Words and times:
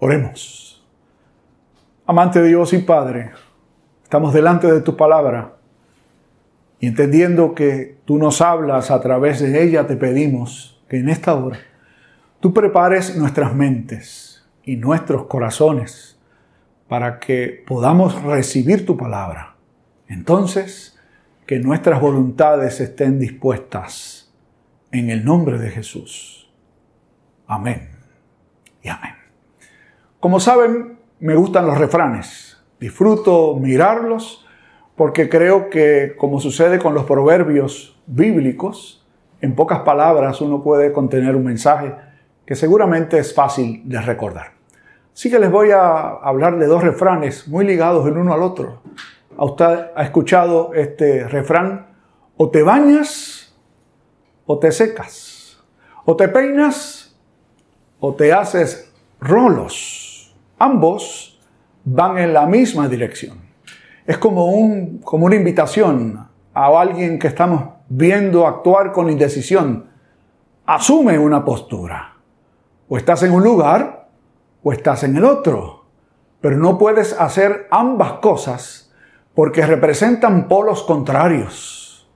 Oremos. 0.00 0.82
Amante 2.06 2.42
Dios 2.42 2.72
y 2.72 2.78
Padre, 2.78 3.32
estamos 4.02 4.32
delante 4.32 4.66
de 4.72 4.80
tu 4.80 4.96
palabra 4.96 5.56
y 6.80 6.86
entendiendo 6.86 7.54
que 7.54 7.98
tú 8.06 8.16
nos 8.16 8.40
hablas 8.40 8.90
a 8.90 9.00
través 9.02 9.40
de 9.40 9.62
ella, 9.62 9.86
te 9.86 9.96
pedimos 9.96 10.82
que 10.88 10.98
en 10.98 11.10
esta 11.10 11.34
hora 11.34 11.58
tú 12.40 12.54
prepares 12.54 13.14
nuestras 13.16 13.54
mentes 13.54 14.48
y 14.64 14.76
nuestros 14.76 15.26
corazones 15.26 16.18
para 16.88 17.20
que 17.20 17.62
podamos 17.66 18.22
recibir 18.22 18.86
tu 18.86 18.96
palabra. 18.96 19.56
Entonces, 20.08 20.98
que 21.46 21.58
nuestras 21.58 22.00
voluntades 22.00 22.80
estén 22.80 23.18
dispuestas 23.18 24.32
en 24.92 25.10
el 25.10 25.24
nombre 25.24 25.58
de 25.58 25.68
Jesús. 25.68 26.50
Amén 27.46 27.90
y 28.82 28.88
amén. 28.88 29.19
Como 30.20 30.38
saben, 30.38 30.98
me 31.18 31.34
gustan 31.34 31.66
los 31.66 31.78
refranes. 31.78 32.58
Disfruto 32.78 33.56
mirarlos 33.58 34.46
porque 34.94 35.30
creo 35.30 35.70
que, 35.70 36.14
como 36.18 36.40
sucede 36.40 36.78
con 36.78 36.92
los 36.92 37.04
proverbios 37.04 37.98
bíblicos, 38.06 39.02
en 39.40 39.54
pocas 39.54 39.80
palabras 39.80 40.42
uno 40.42 40.62
puede 40.62 40.92
contener 40.92 41.36
un 41.36 41.44
mensaje 41.44 41.94
que 42.44 42.54
seguramente 42.54 43.18
es 43.18 43.34
fácil 43.34 43.80
de 43.86 43.98
recordar. 44.02 44.52
Así 45.14 45.30
que 45.30 45.38
les 45.38 45.50
voy 45.50 45.70
a 45.70 46.08
hablar 46.08 46.58
de 46.58 46.66
dos 46.66 46.84
refranes 46.84 47.48
muy 47.48 47.64
ligados 47.64 48.06
el 48.06 48.18
uno 48.18 48.34
al 48.34 48.42
otro. 48.42 48.82
¿A 49.38 49.44
usted 49.46 49.86
ha 49.94 50.02
escuchado 50.02 50.74
este 50.74 51.26
refrán? 51.28 51.94
O 52.36 52.50
te 52.50 52.62
bañas 52.62 53.56
o 54.44 54.58
te 54.58 54.70
secas. 54.70 55.64
O 56.04 56.14
te 56.14 56.28
peinas 56.28 57.18
o 58.00 58.14
te 58.14 58.34
haces 58.34 58.92
rolos 59.18 59.99
ambos 60.60 61.40
van 61.84 62.18
en 62.18 62.32
la 62.32 62.46
misma 62.46 62.86
dirección. 62.86 63.38
Es 64.06 64.18
como, 64.18 64.46
un, 64.46 64.98
como 64.98 65.26
una 65.26 65.34
invitación 65.34 66.28
a 66.54 66.66
alguien 66.80 67.18
que 67.18 67.26
estamos 67.26 67.64
viendo 67.88 68.46
actuar 68.46 68.92
con 68.92 69.10
indecisión. 69.10 69.86
Asume 70.66 71.18
una 71.18 71.44
postura. 71.44 72.14
O 72.88 72.96
estás 72.96 73.22
en 73.22 73.32
un 73.32 73.42
lugar 73.42 74.08
o 74.62 74.72
estás 74.72 75.02
en 75.02 75.16
el 75.16 75.24
otro. 75.24 75.86
Pero 76.40 76.56
no 76.56 76.76
puedes 76.78 77.18
hacer 77.18 77.66
ambas 77.70 78.14
cosas 78.14 78.92
porque 79.34 79.64
representan 79.64 80.46
polos 80.46 80.82
contrarios. 80.82 82.08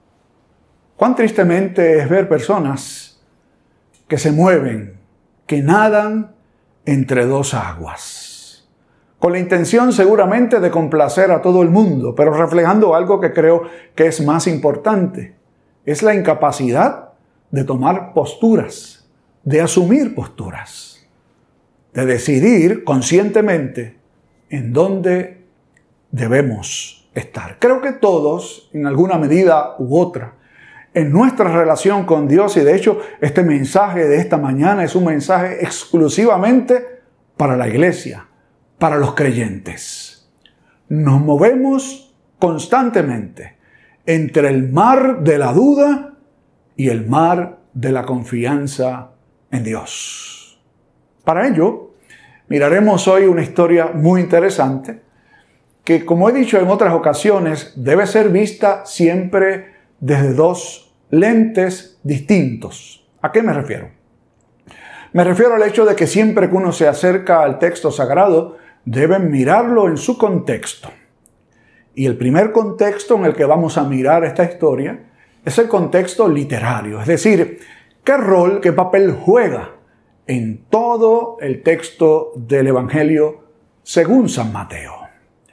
Cuán 0.95 1.15
tristemente 1.15 1.99
es 1.99 2.09
ver 2.09 2.29
personas 2.29 3.23
que 4.07 4.17
se 4.17 4.31
mueven, 4.31 4.99
que 5.47 5.61
nadan 5.61 6.35
entre 6.85 7.25
dos 7.25 7.53
aguas 7.53 8.24
con 9.19 9.31
la 9.31 9.39
intención 9.39 9.93
seguramente 9.93 10.59
de 10.59 10.71
complacer 10.71 11.31
a 11.31 11.41
todo 11.41 11.61
el 11.61 11.69
mundo, 11.69 12.13
pero 12.15 12.33
reflejando 12.33 12.95
algo 12.95 13.19
que 13.19 13.33
creo 13.33 13.63
que 13.95 14.07
es 14.07 14.21
más 14.21 14.47
importante. 14.47 15.35
Es 15.85 16.03
la 16.03 16.13
incapacidad 16.13 17.09
de 17.51 17.63
tomar 17.63 18.13
posturas, 18.13 19.07
de 19.43 19.61
asumir 19.61 20.13
posturas, 20.15 21.07
de 21.93 22.05
decidir 22.05 22.83
conscientemente 22.83 23.97
en 24.49 24.73
dónde 24.73 25.45
debemos 26.11 27.09
estar. 27.13 27.57
Creo 27.59 27.81
que 27.81 27.93
todos, 27.93 28.69
en 28.73 28.85
alguna 28.85 29.17
medida 29.17 29.75
u 29.79 29.97
otra, 29.97 30.33
en 30.93 31.11
nuestra 31.11 31.51
relación 31.51 32.05
con 32.05 32.27
Dios, 32.27 32.55
y 32.57 32.61
de 32.61 32.75
hecho 32.75 32.99
este 33.21 33.43
mensaje 33.43 34.07
de 34.07 34.17
esta 34.17 34.37
mañana 34.37 34.83
es 34.83 34.95
un 34.95 35.05
mensaje 35.05 35.63
exclusivamente 35.63 37.01
para 37.37 37.57
la 37.57 37.67
iglesia, 37.67 38.27
para 38.77 38.97
los 38.97 39.13
creyentes. 39.13 40.29
Nos 40.89 41.21
movemos 41.21 42.15
constantemente 42.39 43.57
entre 44.05 44.49
el 44.49 44.69
mar 44.71 45.23
de 45.23 45.37
la 45.37 45.53
duda 45.53 46.13
y 46.75 46.89
el 46.89 47.07
mar 47.07 47.59
de 47.73 47.91
la 47.91 48.03
confianza 48.03 49.11
en 49.51 49.63
Dios. 49.63 50.61
Para 51.23 51.47
ello, 51.47 51.93
miraremos 52.47 53.07
hoy 53.07 53.25
una 53.25 53.41
historia 53.41 53.87
muy 53.93 54.21
interesante 54.21 55.01
que, 55.83 56.05
como 56.05 56.29
he 56.29 56.33
dicho 56.33 56.59
en 56.59 56.67
otras 56.67 56.93
ocasiones, 56.93 57.73
debe 57.75 58.07
ser 58.07 58.29
vista 58.29 58.85
siempre 58.85 59.73
desde 59.99 60.33
dos 60.33 60.93
lentes 61.09 61.99
distintos. 62.03 63.07
¿A 63.21 63.31
qué 63.31 63.41
me 63.41 63.53
refiero? 63.53 63.89
Me 65.13 65.23
refiero 65.23 65.55
al 65.55 65.63
hecho 65.63 65.85
de 65.85 65.95
que 65.95 66.07
siempre 66.07 66.49
que 66.49 66.55
uno 66.55 66.71
se 66.71 66.87
acerca 66.87 67.41
al 67.41 67.57
texto 67.57 67.91
sagrado, 67.91 68.57
deben 68.85 69.31
mirarlo 69.31 69.87
en 69.89 69.97
su 69.97 70.17
contexto. 70.17 70.89
Y 71.95 72.05
el 72.05 72.17
primer 72.17 72.51
contexto 72.51 73.15
en 73.15 73.25
el 73.25 73.33
que 73.33 73.45
vamos 73.45 73.77
a 73.77 73.83
mirar 73.83 74.23
esta 74.23 74.43
historia 74.43 74.99
es 75.43 75.57
el 75.57 75.67
contexto 75.67 76.27
literario, 76.27 77.01
es 77.01 77.07
decir, 77.07 77.59
qué 78.03 78.17
rol, 78.17 78.59
qué 78.61 78.73
papel 78.73 79.11
juega 79.11 79.71
en 80.27 80.65
todo 80.69 81.37
el 81.39 81.61
texto 81.61 82.31
del 82.35 82.67
Evangelio 82.67 83.43
según 83.83 84.29
San 84.29 84.51
Mateo. 84.51 84.93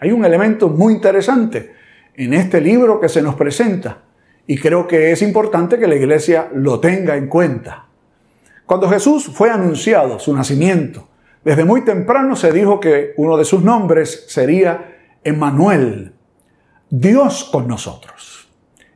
Hay 0.01 0.11
un 0.11 0.25
elemento 0.25 0.69
muy 0.69 0.95
interesante 0.95 1.73
en 2.15 2.35
este 2.35 2.61
libro 2.61 2.99
que 3.01 3.09
se 3.09 3.23
nos 3.23 3.35
presenta 3.35 4.03
y 4.47 4.59
creo 4.59 4.89
que 4.89 5.13
es 5.13 5.23
importante 5.23 5.79
que 5.79 5.87
la 5.87 5.95
iglesia 5.95 6.51
lo 6.55 6.81
tenga 6.81 7.17
en 7.17 7.29
cuenta. 7.29 7.87
Cuando 8.67 8.89
Jesús 8.89 9.31
fue 9.33 9.51
anunciado 9.51 10.19
su 10.19 10.35
nacimiento, 10.35 11.09
desde 11.45 11.65
muy 11.65 11.85
temprano 11.85 12.37
se 12.37 12.53
dijo 12.53 12.79
que 12.81 13.15
uno 13.17 13.37
de 13.37 13.45
sus 13.45 13.63
nombres 13.63 14.27
sería 14.29 14.97
Emmanuel, 15.25 16.15
Dios 16.89 17.49
con 17.51 17.67
nosotros. 17.67 18.49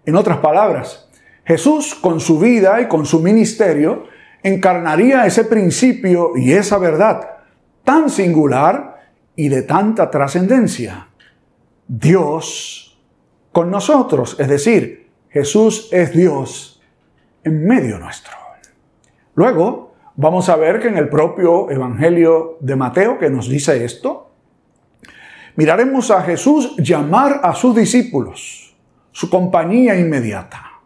En 0.05 0.15
otras 0.15 0.39
palabras, 0.39 1.09
Jesús 1.45 1.95
con 1.95 2.21
su 2.21 2.39
vida 2.39 2.81
y 2.81 2.89
con 2.89 3.07
su 3.07 3.21
ministerio 3.21 4.05
encarnaría 4.43 5.27
ese 5.27 5.45
principio 5.45 6.37
y 6.37 6.53
esa 6.53 6.79
verdad 6.79 7.37
tan 7.85 8.11
singular 8.11 9.11
y 9.35 9.49
de 9.49 9.63
tanta 9.63 10.11
trascendencia. 10.11 11.09
Dios 11.89 12.99
con 13.53 13.71
nosotros, 13.71 14.37
es 14.39 14.49
decir, 14.49 15.11
Jesús 15.31 15.89
es 15.93 16.13
Dios 16.13 16.83
en 17.45 17.67
medio 17.67 17.99
nuestro. 17.99 18.37
Luego, 19.35 19.86
Vamos 20.19 20.49
a 20.49 20.57
ver 20.57 20.81
que 20.81 20.89
en 20.89 20.97
el 20.97 21.11
propio 21.11 21.71
Evangelio 21.71 22.57
de 22.61 22.75
Mateo 22.75 23.19
que 23.19 23.29
nos 23.29 23.51
dice 23.51 23.85
esto, 23.85 24.31
miraremos 25.57 26.11
a 26.11 26.23
Jesús 26.23 26.75
llamar 26.79 27.41
a 27.43 27.55
sus 27.55 27.77
discípulos, 27.77 28.75
su 29.13 29.29
compañía 29.29 29.95
inmediata. 29.99 30.81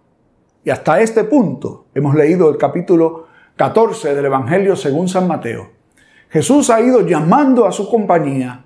Y 0.65 0.71
hasta 0.71 1.01
este 1.01 1.23
punto 1.23 1.87
hemos 1.95 2.17
leído 2.17 2.51
el 2.51 2.57
capítulo 2.57 3.29
14 3.55 4.17
del 4.17 4.25
Evangelio 4.25 4.75
según 4.75 5.09
San 5.09 5.29
Mateo. 5.29 5.71
Jesús 6.29 6.69
ha 6.69 6.81
ido 6.81 7.07
llamando 7.07 7.67
a 7.67 7.73
su 7.73 7.89
compañía 7.89 8.65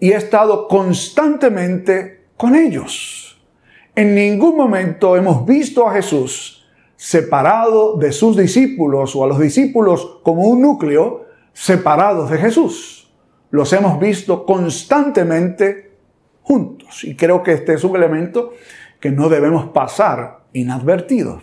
y 0.00 0.12
ha 0.12 0.16
estado 0.16 0.66
constantemente 0.66 2.28
con 2.38 2.56
ellos. 2.56 3.38
En 3.94 4.14
ningún 4.14 4.56
momento 4.56 5.14
hemos 5.14 5.44
visto 5.44 5.86
a 5.86 5.92
Jesús 5.92 6.55
separado 6.96 7.96
de 7.96 8.12
sus 8.12 8.36
discípulos 8.36 9.14
o 9.14 9.24
a 9.24 9.26
los 9.26 9.38
discípulos 9.38 10.20
como 10.22 10.42
un 10.42 10.62
núcleo 10.62 11.26
separados 11.52 12.30
de 12.30 12.38
Jesús. 12.38 13.12
Los 13.50 13.72
hemos 13.72 14.00
visto 14.00 14.44
constantemente 14.44 15.92
juntos 16.42 17.04
y 17.04 17.14
creo 17.14 17.42
que 17.42 17.52
este 17.52 17.74
es 17.74 17.84
un 17.84 17.96
elemento 17.96 18.52
que 19.00 19.10
no 19.10 19.28
debemos 19.28 19.68
pasar 19.68 20.40
inadvertido. 20.52 21.42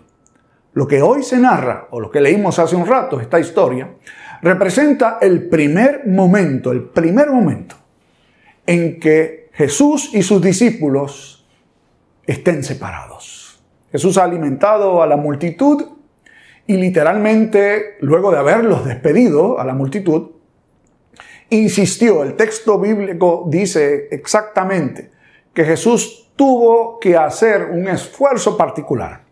Lo 0.73 0.87
que 0.87 1.01
hoy 1.03 1.21
se 1.21 1.37
narra, 1.37 1.87
o 1.91 1.99
lo 1.99 2.09
que 2.09 2.19
leímos 2.19 2.57
hace 2.57 2.75
un 2.75 2.87
rato, 2.87 3.19
esta 3.19 3.39
historia, 3.39 3.91
representa 4.41 5.19
el 5.21 5.47
primer 5.47 6.07
momento, 6.07 6.71
el 6.71 6.83
primer 6.83 7.29
momento 7.29 7.75
en 8.65 8.99
que 8.99 9.49
Jesús 9.53 10.09
y 10.13 10.23
sus 10.23 10.41
discípulos 10.41 11.45
estén 12.25 12.63
separados. 12.63 13.42
Jesús 13.93 14.17
ha 14.17 14.23
alimentado 14.23 15.03
a 15.03 15.07
la 15.07 15.17
multitud 15.17 15.85
y 16.65 16.77
literalmente, 16.77 17.97
luego 18.01 18.31
de 18.31 18.39
haberlos 18.39 18.85
despedido 18.85 19.59
a 19.59 19.63
la 19.65 19.75
multitud, 19.75 20.31
insistió, 21.51 22.23
el 22.23 22.33
texto 22.33 22.79
bíblico 22.79 23.45
dice 23.47 24.07
exactamente 24.09 25.11
que 25.53 25.63
Jesús 25.63 26.31
tuvo 26.35 26.99
que 26.99 27.15
hacer 27.15 27.65
un 27.65 27.87
esfuerzo 27.87 28.57
particular 28.57 29.25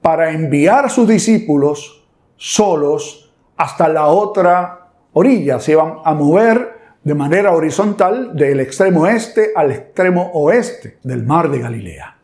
para 0.00 0.32
enviar 0.32 0.86
a 0.86 0.88
sus 0.88 1.06
discípulos 1.06 2.08
solos 2.36 3.34
hasta 3.58 3.86
la 3.86 4.06
otra 4.06 4.92
orilla. 5.12 5.60
Se 5.60 5.72
iban 5.72 5.96
a 6.06 6.14
mover 6.14 6.72
de 7.04 7.14
manera 7.14 7.52
horizontal 7.52 8.34
del 8.34 8.60
extremo 8.60 9.06
este 9.06 9.52
al 9.54 9.72
extremo 9.72 10.30
oeste 10.32 10.96
del 11.02 11.26
mar 11.26 11.50
de 11.50 11.58
Galilea. 11.58 12.19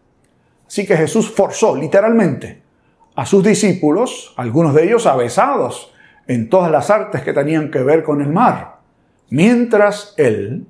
Así 0.77 0.87
que 0.87 0.99
Jesús 0.99 1.31
forzó 1.31 1.75
literalmente 1.75 2.61
a 3.15 3.25
sus 3.25 3.43
discípulos, 3.43 4.35
algunos 4.37 4.75
de 4.75 4.85
ellos 4.85 5.07
avesados 5.07 5.91
en 6.27 6.51
todas 6.51 6.71
las 6.71 6.91
artes 6.91 7.23
que 7.23 7.33
tenían 7.33 7.71
que 7.71 7.83
ver 7.83 8.03
con 8.03 8.21
el 8.21 8.29
mar, 8.29 8.81
mientras 9.31 10.13
él 10.19 10.67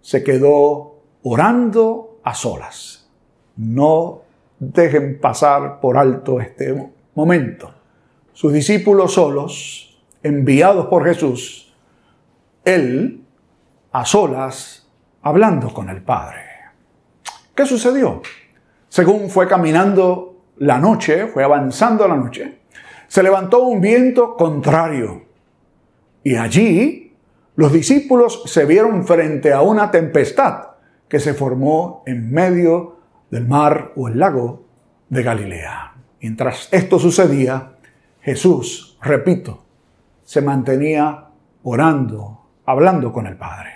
se 0.00 0.24
quedó 0.24 1.02
orando 1.22 2.20
a 2.24 2.32
solas. 2.32 3.10
No 3.56 4.22
dejen 4.58 5.20
pasar 5.20 5.78
por 5.78 5.98
alto 5.98 6.40
este 6.40 6.94
momento. 7.14 7.70
Sus 8.32 8.50
discípulos 8.50 9.12
solos, 9.12 10.02
enviados 10.22 10.86
por 10.86 11.04
Jesús, 11.04 11.74
él 12.64 13.22
a 13.92 14.06
solas, 14.06 14.88
hablando 15.20 15.68
con 15.74 15.90
el 15.90 16.02
Padre. 16.02 16.40
¿Qué 17.54 17.66
sucedió? 17.66 18.22
Según 18.94 19.28
fue 19.28 19.48
caminando 19.48 20.52
la 20.58 20.78
noche, 20.78 21.26
fue 21.26 21.42
avanzando 21.42 22.06
la 22.06 22.14
noche, 22.14 22.60
se 23.08 23.24
levantó 23.24 23.64
un 23.64 23.80
viento 23.80 24.36
contrario. 24.36 25.24
Y 26.22 26.36
allí 26.36 27.12
los 27.56 27.72
discípulos 27.72 28.44
se 28.46 28.64
vieron 28.64 29.04
frente 29.04 29.52
a 29.52 29.62
una 29.62 29.90
tempestad 29.90 30.76
que 31.08 31.18
se 31.18 31.34
formó 31.34 32.04
en 32.06 32.30
medio 32.30 32.98
del 33.32 33.48
mar 33.48 33.90
o 33.96 34.06
el 34.06 34.20
lago 34.20 34.62
de 35.08 35.24
Galilea. 35.24 35.94
Mientras 36.20 36.68
esto 36.70 37.00
sucedía, 37.00 37.72
Jesús, 38.20 38.96
repito, 39.02 39.64
se 40.22 40.40
mantenía 40.40 41.30
orando, 41.64 42.46
hablando 42.64 43.12
con 43.12 43.26
el 43.26 43.36
Padre. 43.36 43.72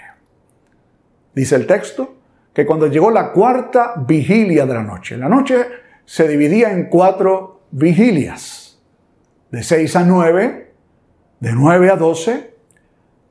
Dice 1.35 1.57
el 1.57 1.67
texto 1.67 2.18
que 2.59 2.67
cuando 2.67 2.89
llegó 2.89 3.13
la 3.13 3.31
cuarta 3.31 3.95
vigilia 4.05 4.67
de 4.67 4.75
la 4.75 4.83
noche, 4.83 5.17
la 5.17 5.29
noche 5.29 5.65
se 6.05 6.27
dividía 6.27 6.73
en 6.73 6.87
cuatro 6.89 7.61
vigilias, 7.71 8.83
de 9.53 9.63
6 9.63 9.95
a 9.95 10.03
9, 10.03 10.75
de 11.39 11.53
9 11.53 11.91
a 11.93 11.95
12, 11.95 12.55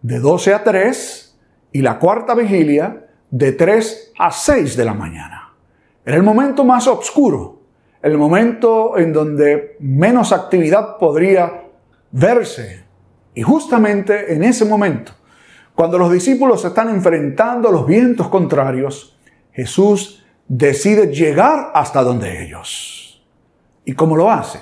de 0.01 0.19
12 0.19 0.53
a 0.53 0.63
3 0.63 1.39
y 1.73 1.81
la 1.81 1.99
cuarta 1.99 2.35
vigilia 2.35 3.05
de 3.29 3.51
3 3.51 4.13
a 4.17 4.31
6 4.31 4.77
de 4.77 4.85
la 4.85 4.93
mañana. 4.93 5.53
Era 6.05 6.15
el 6.15 6.23
momento 6.23 6.63
más 6.63 6.87
oscuro, 6.87 7.63
el 8.01 8.17
momento 8.17 8.97
en 8.97 9.11
donde 9.11 9.75
menos 9.81 10.31
actividad 10.31 10.95
podría 10.97 11.65
verse. 12.13 12.85
Y 13.33 13.41
justamente 13.41 14.33
en 14.33 14.45
ese 14.45 14.63
momento, 14.63 15.11
cuando 15.75 15.97
los 15.97 16.13
discípulos 16.13 16.63
están 16.63 16.87
enfrentando 16.87 17.69
los 17.73 17.85
vientos 17.85 18.29
contrarios, 18.29 19.15
Jesús 19.57 20.23
decide 20.47 21.07
llegar 21.07 21.71
hasta 21.73 22.03
donde 22.03 22.43
ellos. 22.43 23.25
¿Y 23.85 23.93
cómo 23.93 24.15
lo 24.15 24.29
hace? 24.29 24.59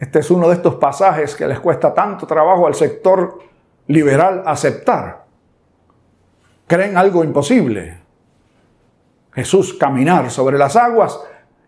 Este 0.00 0.18
es 0.18 0.32
uno 0.32 0.48
de 0.48 0.56
estos 0.56 0.74
pasajes 0.74 1.36
que 1.36 1.46
les 1.46 1.60
cuesta 1.60 1.94
tanto 1.94 2.26
trabajo 2.26 2.66
al 2.66 2.74
sector 2.74 3.38
liberal 3.86 4.42
aceptar. 4.46 5.26
Creen 6.66 6.96
algo 6.96 7.22
imposible. 7.22 8.00
Jesús 9.32 9.74
caminar 9.74 10.28
sobre 10.32 10.58
las 10.58 10.74
aguas 10.74 11.20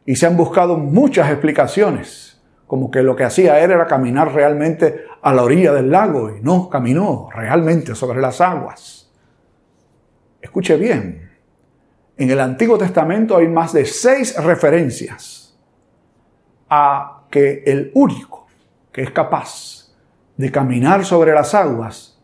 y 0.04 0.16
se 0.16 0.26
han 0.26 0.36
buscado 0.36 0.76
muchas 0.76 1.30
explicaciones, 1.30 2.42
como 2.66 2.90
que 2.90 3.04
lo 3.04 3.14
que 3.14 3.22
hacía 3.22 3.60
era 3.60 3.86
caminar 3.86 4.34
realmente 4.34 5.04
a 5.22 5.32
la 5.32 5.44
orilla 5.44 5.72
del 5.72 5.92
lago 5.92 6.36
y 6.36 6.40
no 6.40 6.68
caminó 6.68 7.28
realmente 7.32 7.94
sobre 7.94 8.20
las 8.20 8.40
aguas. 8.40 9.08
Escuche 10.40 10.76
bien, 10.76 11.31
en 12.16 12.30
el 12.30 12.40
Antiguo 12.40 12.78
Testamento 12.78 13.36
hay 13.36 13.48
más 13.48 13.72
de 13.72 13.84
seis 13.84 14.36
referencias 14.36 15.58
a 16.68 17.22
que 17.30 17.62
el 17.66 17.90
único 17.94 18.46
que 18.92 19.02
es 19.02 19.10
capaz 19.10 19.92
de 20.36 20.50
caminar 20.50 21.04
sobre 21.04 21.32
las 21.32 21.54
aguas 21.54 22.18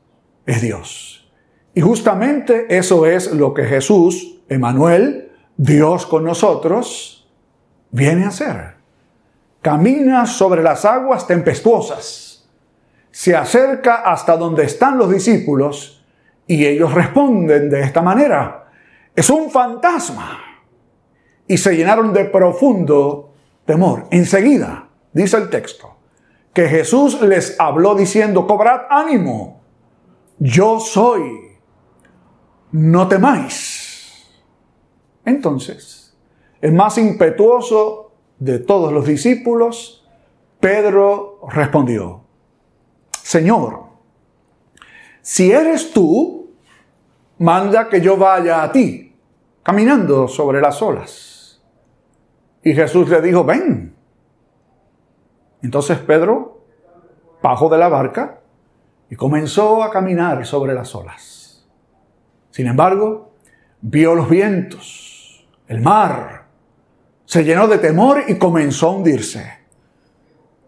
es 0.46 0.62
Dios. 0.62 1.30
Y 1.74 1.80
justamente 1.80 2.66
eso 2.76 3.06
es 3.06 3.32
lo 3.32 3.54
que 3.54 3.64
Jesús, 3.64 4.40
Emanuel, 4.48 5.32
Dios 5.56 6.06
con 6.06 6.24
nosotros, 6.24 7.28
viene 7.90 8.24
a 8.24 8.28
hacer. 8.28 8.74
Camina 9.62 10.26
sobre 10.26 10.62
las 10.62 10.84
aguas 10.84 11.26
tempestuosas, 11.26 12.48
se 13.10 13.34
acerca 13.34 13.96
hasta 13.96 14.36
donde 14.36 14.64
están 14.64 14.96
los 14.98 15.10
discípulos 15.10 16.04
y 16.46 16.64
ellos 16.64 16.94
responden 16.94 17.68
de 17.68 17.80
esta 17.80 18.00
manera. 18.00 18.67
Es 19.18 19.30
un 19.30 19.50
fantasma. 19.50 20.38
Y 21.48 21.58
se 21.58 21.74
llenaron 21.74 22.12
de 22.12 22.26
profundo 22.26 23.32
temor. 23.64 24.06
Enseguida, 24.12 24.90
dice 25.12 25.38
el 25.38 25.50
texto, 25.50 25.96
que 26.54 26.68
Jesús 26.68 27.20
les 27.22 27.58
habló 27.58 27.96
diciendo, 27.96 28.46
cobrad 28.46 28.82
ánimo, 28.88 29.60
yo 30.38 30.78
soy, 30.78 31.58
no 32.70 33.08
temáis. 33.08 34.24
Entonces, 35.24 36.16
el 36.60 36.74
más 36.74 36.96
impetuoso 36.96 38.12
de 38.38 38.60
todos 38.60 38.92
los 38.92 39.04
discípulos, 39.04 40.08
Pedro 40.60 41.40
respondió, 41.48 42.20
Señor, 43.20 43.82
si 45.22 45.50
eres 45.50 45.90
tú, 45.90 46.52
manda 47.38 47.88
que 47.88 48.00
yo 48.00 48.16
vaya 48.16 48.62
a 48.62 48.70
ti 48.70 49.06
caminando 49.68 50.26
sobre 50.28 50.62
las 50.62 50.80
olas. 50.80 51.60
Y 52.62 52.72
Jesús 52.72 53.06
le 53.10 53.20
dijo, 53.20 53.44
ven. 53.44 53.94
Entonces 55.62 55.98
Pedro 55.98 56.64
bajó 57.42 57.68
de 57.68 57.76
la 57.76 57.90
barca 57.90 58.40
y 59.10 59.16
comenzó 59.16 59.82
a 59.82 59.90
caminar 59.90 60.46
sobre 60.46 60.72
las 60.72 60.94
olas. 60.94 61.68
Sin 62.50 62.66
embargo, 62.66 63.34
vio 63.82 64.14
los 64.14 64.30
vientos, 64.30 65.46
el 65.66 65.82
mar, 65.82 66.46
se 67.26 67.44
llenó 67.44 67.68
de 67.68 67.76
temor 67.76 68.22
y 68.26 68.38
comenzó 68.38 68.88
a 68.88 68.92
hundirse. 68.92 69.52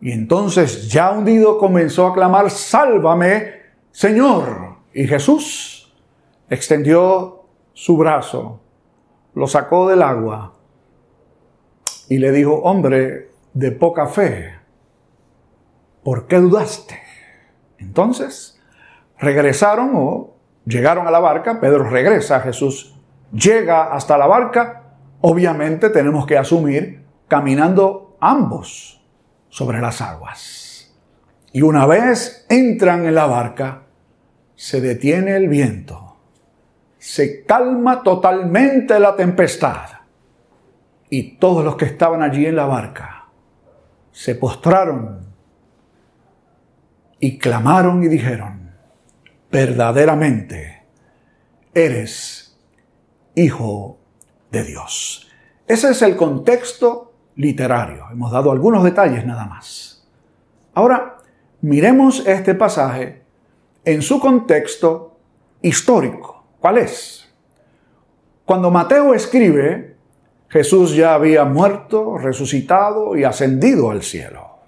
Y 0.02 0.12
entonces, 0.12 0.90
ya 0.92 1.12
hundido, 1.12 1.56
comenzó 1.56 2.06
a 2.06 2.12
clamar, 2.12 2.50
sálvame, 2.50 3.62
Señor. 3.92 4.76
Y 4.92 5.06
Jesús 5.06 5.90
extendió 6.50 7.46
su 7.72 7.96
brazo 7.96 8.60
lo 9.34 9.46
sacó 9.46 9.88
del 9.88 10.02
agua 10.02 10.54
y 12.08 12.18
le 12.18 12.32
dijo, 12.32 12.54
hombre 12.62 13.30
de 13.52 13.72
poca 13.72 14.06
fe, 14.06 14.54
¿por 16.02 16.26
qué 16.26 16.36
dudaste? 16.36 16.98
Entonces, 17.78 18.60
regresaron 19.18 19.92
o 19.94 20.36
llegaron 20.64 21.06
a 21.06 21.10
la 21.10 21.20
barca, 21.20 21.60
Pedro 21.60 21.88
regresa, 21.88 22.40
Jesús 22.40 22.96
llega 23.32 23.94
hasta 23.94 24.18
la 24.18 24.26
barca, 24.26 24.96
obviamente 25.20 25.90
tenemos 25.90 26.26
que 26.26 26.36
asumir 26.36 27.04
caminando 27.28 28.16
ambos 28.20 29.02
sobre 29.48 29.80
las 29.80 30.00
aguas. 30.00 30.92
Y 31.52 31.62
una 31.62 31.86
vez 31.86 32.46
entran 32.48 33.06
en 33.06 33.14
la 33.14 33.26
barca, 33.26 33.82
se 34.54 34.80
detiene 34.80 35.36
el 35.36 35.48
viento 35.48 36.09
se 37.00 37.44
calma 37.44 38.02
totalmente 38.02 39.00
la 39.00 39.16
tempestad. 39.16 39.88
Y 41.08 41.38
todos 41.38 41.64
los 41.64 41.76
que 41.76 41.86
estaban 41.86 42.22
allí 42.22 42.46
en 42.46 42.54
la 42.54 42.66
barca 42.66 43.26
se 44.12 44.34
postraron 44.34 45.26
y 47.18 47.38
clamaron 47.38 48.04
y 48.04 48.08
dijeron, 48.08 48.74
verdaderamente 49.50 50.84
eres 51.72 52.58
hijo 53.34 53.98
de 54.50 54.64
Dios. 54.64 55.26
Ese 55.66 55.90
es 55.90 56.02
el 56.02 56.16
contexto 56.16 57.14
literario. 57.36 58.08
Hemos 58.12 58.30
dado 58.30 58.52
algunos 58.52 58.84
detalles 58.84 59.24
nada 59.24 59.46
más. 59.46 60.06
Ahora, 60.74 61.16
miremos 61.62 62.26
este 62.26 62.54
pasaje 62.54 63.22
en 63.86 64.02
su 64.02 64.20
contexto 64.20 65.18
histórico. 65.62 66.39
¿Cuál 66.60 66.78
es? 66.78 67.26
Cuando 68.44 68.70
Mateo 68.70 69.14
escribe, 69.14 69.96
Jesús 70.48 70.94
ya 70.94 71.14
había 71.14 71.44
muerto, 71.44 72.18
resucitado 72.18 73.16
y 73.16 73.24
ascendido 73.24 73.90
al 73.90 74.02
cielo. 74.02 74.58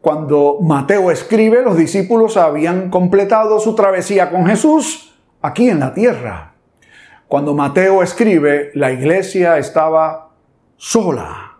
Cuando 0.00 0.58
Mateo 0.62 1.10
escribe, 1.10 1.62
los 1.62 1.76
discípulos 1.76 2.36
habían 2.36 2.88
completado 2.88 3.60
su 3.60 3.74
travesía 3.74 4.30
con 4.30 4.46
Jesús 4.46 5.14
aquí 5.42 5.68
en 5.68 5.80
la 5.80 5.92
tierra. 5.92 6.54
Cuando 7.26 7.52
Mateo 7.52 8.02
escribe, 8.02 8.70
la 8.74 8.90
iglesia 8.90 9.58
estaba 9.58 10.30
sola, 10.76 11.58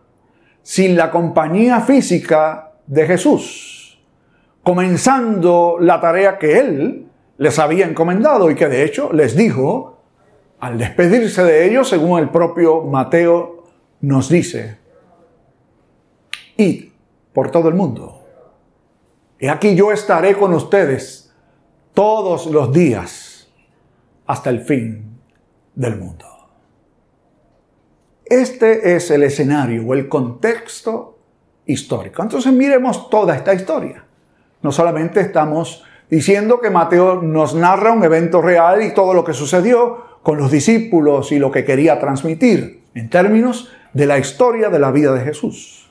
sin 0.62 0.96
la 0.96 1.10
compañía 1.10 1.80
física 1.80 2.72
de 2.86 3.06
Jesús, 3.06 4.00
comenzando 4.62 5.76
la 5.80 6.00
tarea 6.00 6.38
que 6.38 6.58
él 6.58 7.07
les 7.38 7.58
había 7.58 7.86
encomendado 7.86 8.50
y 8.50 8.54
que 8.54 8.68
de 8.68 8.84
hecho 8.84 9.12
les 9.12 9.36
dijo, 9.36 10.02
al 10.60 10.76
despedirse 10.76 11.42
de 11.44 11.66
ellos, 11.66 11.88
según 11.88 12.18
el 12.18 12.28
propio 12.30 12.82
Mateo 12.82 13.64
nos 14.00 14.28
dice, 14.28 14.78
id 16.56 16.90
por 17.32 17.50
todo 17.50 17.68
el 17.68 17.74
mundo. 17.74 18.26
Y 19.38 19.46
aquí 19.46 19.76
yo 19.76 19.92
estaré 19.92 20.36
con 20.36 20.52
ustedes 20.52 21.32
todos 21.94 22.46
los 22.46 22.72
días 22.72 23.48
hasta 24.26 24.50
el 24.50 24.60
fin 24.62 25.20
del 25.74 25.96
mundo. 25.96 26.26
Este 28.24 28.96
es 28.96 29.10
el 29.12 29.22
escenario 29.22 29.86
o 29.86 29.94
el 29.94 30.08
contexto 30.08 31.18
histórico. 31.66 32.22
Entonces 32.22 32.52
miremos 32.52 33.08
toda 33.08 33.36
esta 33.36 33.54
historia. 33.54 34.04
No 34.60 34.72
solamente 34.72 35.20
estamos 35.20 35.84
diciendo 36.10 36.60
que 36.60 36.70
Mateo 36.70 37.22
nos 37.22 37.54
narra 37.54 37.92
un 37.92 38.04
evento 38.04 38.40
real 38.40 38.82
y 38.82 38.94
todo 38.94 39.14
lo 39.14 39.24
que 39.24 39.32
sucedió 39.32 40.18
con 40.22 40.38
los 40.38 40.50
discípulos 40.50 41.32
y 41.32 41.38
lo 41.38 41.50
que 41.50 41.64
quería 41.64 41.98
transmitir 41.98 42.82
en 42.94 43.10
términos 43.10 43.70
de 43.92 44.06
la 44.06 44.18
historia 44.18 44.68
de 44.68 44.78
la 44.78 44.90
vida 44.90 45.12
de 45.14 45.24
Jesús. 45.24 45.90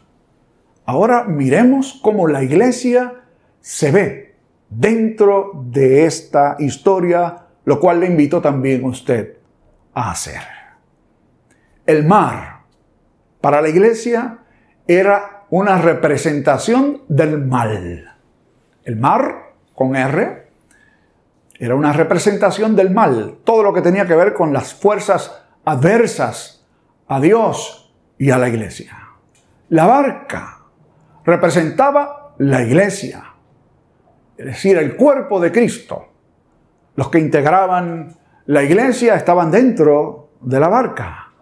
Ahora 0.85 1.25
miremos 1.25 1.99
cómo 2.01 2.27
la 2.27 2.43
iglesia 2.43 3.23
se 3.59 3.91
ve 3.91 4.35
dentro 4.69 5.51
de 5.65 6.05
esta 6.05 6.55
historia, 6.59 7.47
lo 7.65 7.79
cual 7.79 7.99
le 7.99 8.07
invito 8.07 8.41
también 8.41 8.83
a 8.83 8.87
usted 8.87 9.37
a 9.93 10.11
hacer. 10.11 10.41
El 11.85 12.05
mar 12.05 12.61
para 13.41 13.61
la 13.61 13.69
iglesia 13.69 14.39
era 14.87 15.45
una 15.49 15.77
representación 15.77 17.01
del 17.07 17.45
mal. 17.45 18.15
El 18.83 18.95
mar, 18.97 19.46
con 19.77 19.95
R, 19.95 20.47
era 21.59 21.75
una 21.75 21.93
representación 21.93 22.75
del 22.75 22.89
mal, 22.89 23.37
todo 23.43 23.61
lo 23.61 23.71
que 23.73 23.83
tenía 23.83 24.07
que 24.07 24.15
ver 24.15 24.33
con 24.33 24.51
las 24.51 24.73
fuerzas 24.73 25.43
adversas 25.65 26.65
a 27.07 27.19
Dios 27.19 27.93
y 28.17 28.31
a 28.31 28.39
la 28.39 28.49
iglesia. 28.49 28.97
La 29.69 29.85
barca 29.85 30.61
representaba 31.23 32.33
la 32.39 32.63
iglesia, 32.63 33.35
es 34.35 34.45
decir, 34.47 34.77
el 34.79 34.95
cuerpo 34.95 35.39
de 35.39 35.51
Cristo. 35.51 36.07
Los 36.95 37.09
que 37.09 37.19
integraban 37.19 38.17
la 38.47 38.63
iglesia 38.63 39.13
estaban 39.13 39.51
dentro 39.51 40.29
de 40.41 40.59
la 40.59 40.69
barca. 40.69 41.33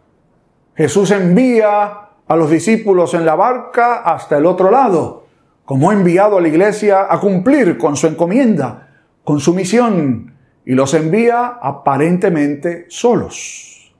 Jesús 0.75 1.11
envía 1.11 2.09
a 2.27 2.35
los 2.35 2.49
discípulos 2.49 3.13
en 3.13 3.25
la 3.25 3.35
barca 3.35 4.01
hasta 4.01 4.37
el 4.37 4.45
otro 4.45 4.69
lado, 4.69 5.24
como 5.65 5.89
ha 5.89 5.93
enviado 5.93 6.37
a 6.37 6.41
la 6.41 6.47
iglesia 6.47 7.07
a 7.09 7.19
cumplir 7.19 7.77
con 7.77 7.95
su 7.95 8.07
encomienda, 8.07 8.89
con 9.23 9.39
su 9.39 9.53
misión, 9.53 10.33
y 10.65 10.73
los 10.73 10.93
envía 10.93 11.57
aparentemente 11.61 12.85
solos. 12.89 13.93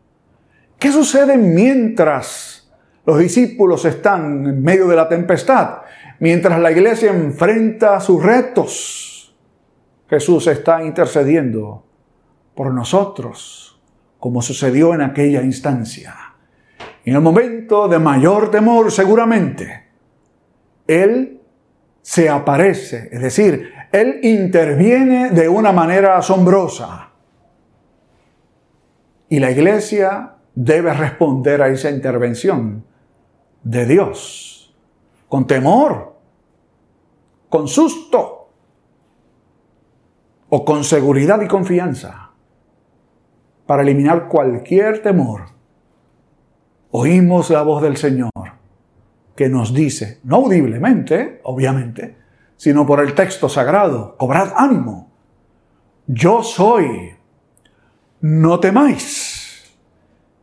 ¿Qué 0.80 0.92
sucede 0.92 1.38
mientras 1.38 2.72
los 3.06 3.20
discípulos 3.20 3.86
están 3.86 4.46
en 4.48 4.62
medio 4.64 4.88
de 4.88 4.96
la 4.96 5.08
tempestad? 5.10 5.80
Mientras 6.20 6.60
la 6.60 6.72
iglesia 6.72 7.12
enfrenta 7.12 8.00
sus 8.00 8.24
retos, 8.24 9.36
Jesús 10.10 10.48
está 10.48 10.84
intercediendo 10.84 11.84
por 12.54 12.74
nosotros, 12.74 13.82
como 14.20 14.42
sucedió 14.42 14.94
en 14.94 15.02
aquella 15.02 15.42
instancia. 15.42 16.16
En 17.04 17.16
el 17.16 17.22
momento 17.22 17.88
de 17.88 18.00
mayor 18.00 18.50
temor, 18.50 18.92
seguramente, 18.92 19.88
Él 20.88 21.35
se 22.06 22.30
aparece, 22.30 23.10
es 23.12 23.20
decir, 23.20 23.74
Él 23.92 24.20
interviene 24.22 25.32
de 25.32 25.50
una 25.50 25.72
manera 25.72 26.18
asombrosa. 26.18 27.10
Y 29.28 29.40
la 29.40 29.50
iglesia 29.50 30.36
debe 30.54 30.94
responder 30.94 31.64
a 31.64 31.70
esa 31.70 31.90
intervención 31.90 32.86
de 33.64 33.88
Dios 33.88 34.78
con 35.28 35.48
temor, 35.48 36.16
con 37.50 37.68
susto 37.68 38.50
o 40.50 40.64
con 40.64 40.84
seguridad 40.84 41.42
y 41.42 41.48
confianza 41.48 42.30
para 43.66 43.82
eliminar 43.82 44.28
cualquier 44.28 45.02
temor. 45.02 45.46
Oímos 46.92 47.50
la 47.50 47.64
voz 47.64 47.82
del 47.82 47.98
Señor 47.98 48.30
que 49.36 49.50
nos 49.50 49.74
dice, 49.74 50.20
no 50.24 50.38
audiblemente, 50.38 51.42
obviamente, 51.44 52.18
sino 52.58 52.86
por 52.86 53.02
el 53.02 53.14
texto 53.14 53.50
sagrado, 53.50 54.16
cobrad 54.18 54.54
ánimo. 54.56 55.12
Yo 56.08 56.44
soy, 56.44 57.12
no 58.22 58.60
temáis. 58.60 59.76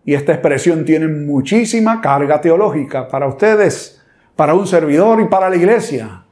Y 0.04 0.14
esta 0.14 0.32
expresión 0.32 0.84
tiene 0.84 1.08
muchísima 1.08 2.00
carga 2.00 2.40
teológica 2.40 3.08
para 3.08 3.26
ustedes 3.28 4.02
para 4.36 4.54
un 4.54 4.66
servidor 4.66 5.20
y 5.20 5.26
para 5.26 5.50
la 5.50 5.56
iglesia. 5.56 6.24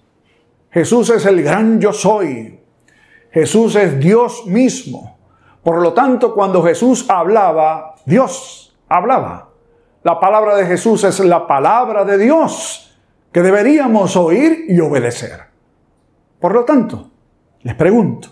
Jesús 0.70 1.10
es 1.10 1.26
el 1.26 1.42
gran 1.42 1.80
yo 1.80 1.92
soy. 1.92 2.60
Jesús 3.30 3.76
es 3.76 3.98
Dios 3.98 4.46
mismo. 4.46 5.18
Por 5.62 5.82
lo 5.82 5.92
tanto, 5.92 6.34
cuando 6.34 6.62
Jesús 6.62 7.06
hablaba, 7.08 7.94
Dios 8.06 8.76
hablaba. 8.88 9.49
La 10.02 10.18
palabra 10.18 10.56
de 10.56 10.66
Jesús 10.66 11.04
es 11.04 11.20
la 11.20 11.46
palabra 11.46 12.04
de 12.04 12.16
Dios 12.16 12.98
que 13.32 13.42
deberíamos 13.42 14.16
oír 14.16 14.64
y 14.68 14.80
obedecer. 14.80 15.42
Por 16.38 16.54
lo 16.54 16.64
tanto, 16.64 17.10
les 17.60 17.74
pregunto, 17.74 18.28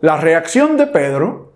la 0.00 0.16
reacción 0.16 0.76
de 0.76 0.86
Pedro 0.86 1.52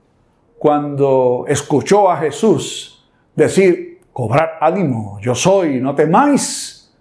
cuando 0.58 1.44
escuchó 1.46 2.10
a 2.10 2.16
Jesús 2.16 3.08
decir, 3.36 4.00
cobrad 4.12 4.48
ánimo, 4.60 5.18
yo 5.20 5.36
soy, 5.36 5.80
no 5.80 5.94
temáis, 5.94 6.92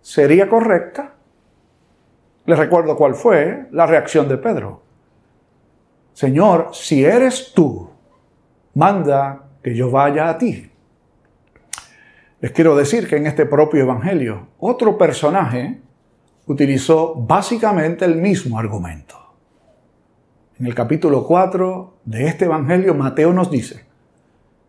sería 0.00 0.48
correcta. 0.48 1.14
Les 2.44 2.58
recuerdo 2.58 2.96
cuál 2.96 3.14
fue 3.14 3.68
la 3.70 3.86
reacción 3.86 4.28
de 4.28 4.38
Pedro. 4.38 4.82
Señor, 6.12 6.70
si 6.72 7.04
eres 7.04 7.52
tú, 7.54 7.88
manda 8.74 9.44
que 9.62 9.76
yo 9.76 9.90
vaya 9.90 10.30
a 10.30 10.38
ti. 10.38 10.67
Les 12.40 12.52
quiero 12.52 12.76
decir 12.76 13.08
que 13.08 13.16
en 13.16 13.26
este 13.26 13.46
propio 13.46 13.82
Evangelio, 13.82 14.48
otro 14.60 14.96
personaje 14.96 15.80
utilizó 16.46 17.14
básicamente 17.16 18.04
el 18.04 18.14
mismo 18.16 18.58
argumento. 18.58 19.16
En 20.60 20.66
el 20.66 20.74
capítulo 20.74 21.26
4 21.26 21.98
de 22.04 22.26
este 22.26 22.44
Evangelio, 22.44 22.94
Mateo 22.94 23.32
nos 23.32 23.50
dice 23.50 23.84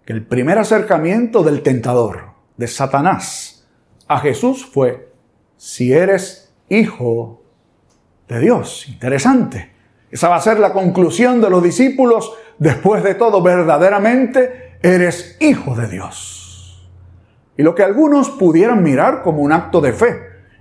que 0.03 0.13
el 0.13 0.25
primer 0.25 0.57
acercamiento 0.57 1.43
del 1.43 1.61
tentador, 1.61 2.31
de 2.57 2.67
Satanás, 2.67 3.67
a 4.07 4.19
Jesús 4.19 4.65
fue, 4.65 5.11
si 5.55 5.93
eres 5.93 6.51
hijo 6.69 7.43
de 8.27 8.39
Dios. 8.39 8.87
Interesante. 8.89 9.71
Esa 10.09 10.27
va 10.27 10.37
a 10.37 10.41
ser 10.41 10.59
la 10.59 10.73
conclusión 10.73 11.39
de 11.39 11.51
los 11.51 11.61
discípulos. 11.61 12.33
Después 12.57 13.03
de 13.03 13.13
todo, 13.13 13.43
verdaderamente 13.43 14.79
eres 14.81 15.37
hijo 15.39 15.75
de 15.75 15.87
Dios. 15.87 16.38
Y 17.59 17.61
lo 17.61 17.75
que 17.75 17.83
algunos 17.83 18.29
pudieran 18.29 18.81
mirar 18.81 19.21
como 19.21 19.41
un 19.41 19.51
acto 19.51 19.81
de 19.81 19.91
fe 19.91 20.17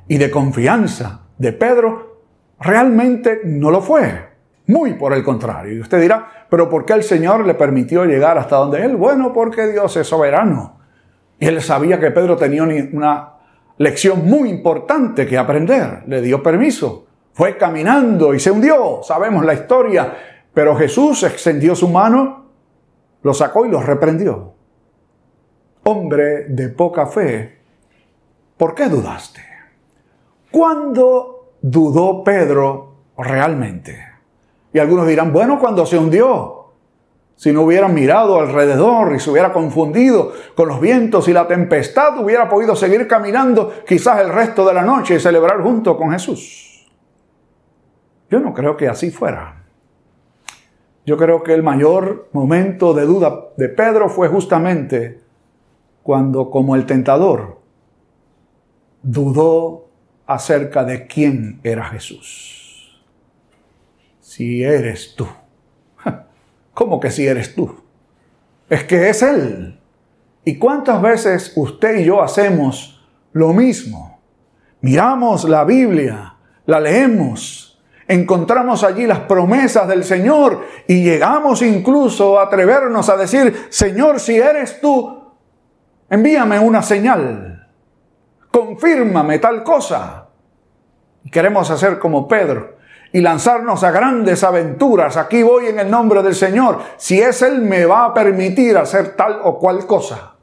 y 0.08 0.18
de 0.18 0.32
confianza 0.32 1.28
de 1.38 1.52
Pedro, 1.52 2.24
realmente 2.58 3.42
no 3.44 3.70
lo 3.70 3.80
fue. 3.80 4.30
Muy 4.66 4.94
por 4.94 5.12
el 5.12 5.22
contrario. 5.22 5.76
Y 5.76 5.80
usted 5.80 6.00
dirá, 6.00 6.46
pero 6.50 6.68
¿por 6.68 6.84
qué 6.84 6.94
el 6.94 7.04
Señor 7.04 7.46
le 7.46 7.54
permitió 7.54 8.04
llegar 8.04 8.36
hasta 8.36 8.56
donde 8.56 8.84
él? 8.84 8.96
Bueno, 8.96 9.32
porque 9.32 9.68
Dios 9.68 9.96
es 9.96 10.08
soberano. 10.08 10.80
Y 11.38 11.46
él 11.46 11.62
sabía 11.62 12.00
que 12.00 12.10
Pedro 12.10 12.36
tenía 12.36 12.64
una 12.64 13.34
lección 13.76 14.26
muy 14.26 14.50
importante 14.50 15.24
que 15.24 15.38
aprender. 15.38 16.02
Le 16.08 16.20
dio 16.20 16.42
permiso. 16.42 17.06
Fue 17.32 17.56
caminando 17.56 18.34
y 18.34 18.40
se 18.40 18.50
hundió. 18.50 19.04
Sabemos 19.04 19.44
la 19.44 19.54
historia. 19.54 20.16
Pero 20.52 20.74
Jesús 20.74 21.22
extendió 21.22 21.76
su 21.76 21.86
mano, 21.86 22.46
lo 23.22 23.32
sacó 23.34 23.66
y 23.66 23.70
lo 23.70 23.80
reprendió. 23.80 24.57
Hombre 25.90 26.44
de 26.50 26.68
poca 26.68 27.06
fe, 27.06 27.60
¿por 28.58 28.74
qué 28.74 28.90
dudaste? 28.90 29.40
¿Cuándo 30.50 31.54
dudó 31.62 32.22
Pedro 32.22 32.96
realmente? 33.16 33.98
Y 34.70 34.78
algunos 34.78 35.06
dirán, 35.06 35.32
bueno, 35.32 35.58
cuando 35.58 35.86
se 35.86 35.96
hundió. 35.96 36.74
Si 37.36 37.52
no 37.52 37.62
hubiera 37.62 37.88
mirado 37.88 38.38
alrededor 38.38 39.14
y 39.14 39.18
se 39.18 39.30
hubiera 39.30 39.50
confundido 39.50 40.30
con 40.54 40.68
los 40.68 40.78
vientos 40.78 41.26
y 41.26 41.32
la 41.32 41.48
tempestad, 41.48 42.22
hubiera 42.22 42.50
podido 42.50 42.76
seguir 42.76 43.08
caminando 43.08 43.72
quizás 43.88 44.20
el 44.20 44.28
resto 44.28 44.66
de 44.66 44.74
la 44.74 44.82
noche 44.82 45.14
y 45.14 45.20
celebrar 45.20 45.62
junto 45.62 45.96
con 45.96 46.10
Jesús. 46.10 46.86
Yo 48.28 48.40
no 48.40 48.52
creo 48.52 48.76
que 48.76 48.88
así 48.88 49.10
fuera. 49.10 49.64
Yo 51.06 51.16
creo 51.16 51.42
que 51.42 51.54
el 51.54 51.62
mayor 51.62 52.28
momento 52.32 52.92
de 52.92 53.06
duda 53.06 53.46
de 53.56 53.70
Pedro 53.70 54.10
fue 54.10 54.28
justamente 54.28 55.26
cuando, 56.08 56.48
como 56.48 56.74
el 56.74 56.86
tentador, 56.86 57.60
dudó 59.02 59.90
acerca 60.26 60.82
de 60.82 61.06
quién 61.06 61.60
era 61.62 61.84
Jesús. 61.84 62.98
Si 64.18 64.62
eres 64.64 65.14
tú. 65.14 65.28
¿Cómo 66.72 66.98
que 66.98 67.10
si 67.10 67.26
eres 67.26 67.54
tú? 67.54 67.82
Es 68.70 68.84
que 68.84 69.10
es 69.10 69.22
Él. 69.22 69.78
¿Y 70.46 70.56
cuántas 70.56 71.02
veces 71.02 71.52
usted 71.56 71.98
y 71.98 72.06
yo 72.06 72.22
hacemos 72.22 73.06
lo 73.32 73.52
mismo? 73.52 74.18
Miramos 74.80 75.44
la 75.44 75.62
Biblia, 75.64 76.36
la 76.64 76.80
leemos, 76.80 77.82
encontramos 78.06 78.82
allí 78.82 79.06
las 79.06 79.20
promesas 79.20 79.86
del 79.86 80.04
Señor 80.04 80.64
y 80.86 81.02
llegamos 81.02 81.60
incluso 81.60 82.40
a 82.40 82.44
atrevernos 82.44 83.10
a 83.10 83.18
decir, 83.18 83.66
Señor, 83.68 84.20
si 84.20 84.38
eres 84.38 84.80
tú, 84.80 85.17
envíame 86.10 86.58
una 86.58 86.82
señal, 86.82 87.68
confírmame 88.50 89.38
tal 89.38 89.62
cosa. 89.62 90.28
Queremos 91.30 91.70
hacer 91.70 91.98
como 91.98 92.26
Pedro 92.26 92.78
y 93.12 93.20
lanzarnos 93.20 93.84
a 93.84 93.90
grandes 93.90 94.44
aventuras. 94.44 95.16
Aquí 95.16 95.42
voy 95.42 95.66
en 95.66 95.78
el 95.78 95.90
nombre 95.90 96.22
del 96.22 96.34
Señor. 96.34 96.80
Si 96.96 97.20
es 97.20 97.42
Él, 97.42 97.60
me 97.60 97.84
va 97.86 98.06
a 98.06 98.14
permitir 98.14 98.76
hacer 98.76 99.16
tal 99.16 99.40
o 99.42 99.58
cual 99.58 99.86
cosa. 99.86 100.34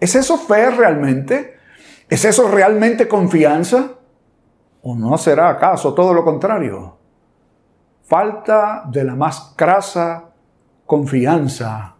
¿Es 0.00 0.14
eso 0.14 0.38
fe 0.38 0.70
realmente? 0.70 1.58
¿Es 2.08 2.24
eso 2.24 2.48
realmente 2.48 3.08
confianza? 3.08 3.92
¿O 4.82 4.94
no 4.94 5.18
será 5.18 5.48
acaso 5.48 5.94
todo 5.94 6.14
lo 6.14 6.24
contrario? 6.24 6.96
Falta 8.04 8.84
de 8.86 9.04
la 9.04 9.14
más 9.14 9.52
crasa 9.56 10.30
confianza 10.86 11.96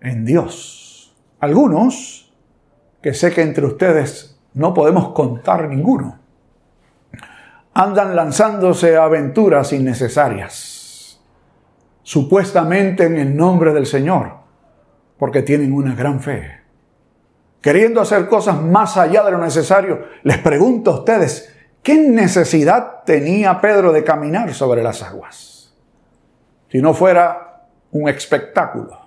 en 0.00 0.24
Dios. 0.24 0.89
Algunos, 1.40 2.32
que 3.02 3.14
sé 3.14 3.32
que 3.32 3.42
entre 3.42 3.66
ustedes 3.66 4.38
no 4.54 4.74
podemos 4.74 5.10
contar 5.10 5.68
ninguno, 5.68 6.18
andan 7.74 8.14
lanzándose 8.14 8.96
a 8.96 9.04
aventuras 9.04 9.72
innecesarias, 9.72 11.20
supuestamente 12.02 13.04
en 13.04 13.16
el 13.16 13.36
nombre 13.36 13.72
del 13.72 13.86
Señor, 13.86 14.34
porque 15.18 15.42
tienen 15.42 15.72
una 15.72 15.94
gran 15.94 16.20
fe. 16.20 16.60
Queriendo 17.60 18.00
hacer 18.00 18.28
cosas 18.28 18.60
más 18.60 18.96
allá 18.96 19.22
de 19.24 19.32
lo 19.32 19.38
necesario, 19.38 20.06
les 20.22 20.38
pregunto 20.38 20.90
a 20.90 20.98
ustedes, 21.00 21.54
¿Qué 21.82 21.94
necesidad 21.94 23.04
tenía 23.04 23.60
Pedro 23.60 23.92
de 23.92 24.04
caminar 24.04 24.52
sobre 24.52 24.82
las 24.82 25.02
aguas? 25.02 25.74
Si 26.68 26.80
no 26.82 26.92
fuera 26.92 27.68
un 27.90 28.08
espectáculo. 28.08 28.99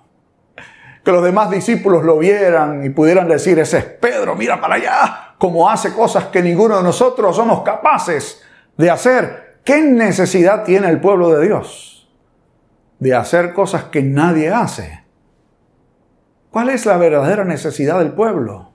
Que 1.04 1.12
los 1.12 1.22
demás 1.22 1.50
discípulos 1.50 2.02
lo 2.02 2.18
vieran 2.18 2.84
y 2.84 2.90
pudieran 2.90 3.28
decir, 3.28 3.58
ese 3.58 3.78
es 3.78 3.84
Pedro, 3.84 4.34
mira 4.34 4.60
para 4.60 4.76
allá, 4.76 5.34
como 5.38 5.68
hace 5.68 5.92
cosas 5.92 6.24
que 6.26 6.42
ninguno 6.42 6.78
de 6.78 6.82
nosotros 6.82 7.36
somos 7.36 7.62
capaces 7.62 8.42
de 8.76 8.90
hacer. 8.90 9.58
¿Qué 9.64 9.80
necesidad 9.82 10.64
tiene 10.64 10.88
el 10.88 11.00
pueblo 11.00 11.30
de 11.30 11.46
Dios 11.46 12.10
de 12.98 13.14
hacer 13.14 13.52
cosas 13.52 13.84
que 13.84 14.02
nadie 14.02 14.50
hace? 14.50 15.04
¿Cuál 16.50 16.70
es 16.70 16.86
la 16.86 16.96
verdadera 16.96 17.44
necesidad 17.44 17.98
del 17.98 18.12
pueblo? 18.12 18.70